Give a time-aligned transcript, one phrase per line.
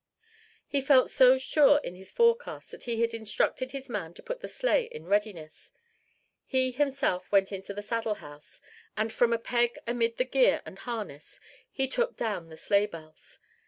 [0.67, 4.39] He felt so sure in his forecast that he had instructed his man to put
[4.39, 5.71] the sleigh in readiness.
[6.47, 8.61] He himself went into the saddle house
[8.97, 11.39] and from a peg amid the gear and harness
[11.71, 13.37] he took down the sleighbells.